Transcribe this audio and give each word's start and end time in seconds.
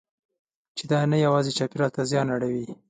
چې 0.77 0.83
دا 0.91 0.99
نه 1.11 1.17
یوازې 1.25 1.51
چاپېریال 1.57 1.91
ته 1.95 2.01
زیان 2.09 2.27
اړوي. 2.35 2.65